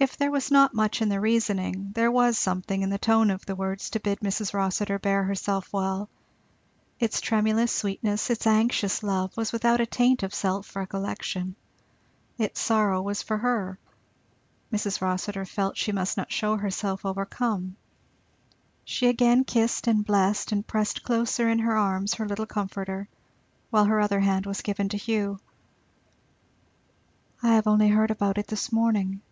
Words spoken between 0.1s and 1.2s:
there was not much in the